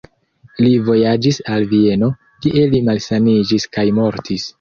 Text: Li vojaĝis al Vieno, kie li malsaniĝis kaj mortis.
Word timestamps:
Li 0.59 0.69
vojaĝis 0.85 1.37
al 1.55 1.65
Vieno, 1.73 2.09
kie 2.45 2.63
li 2.71 2.81
malsaniĝis 2.87 3.67
kaj 3.79 3.85
mortis. 3.99 4.49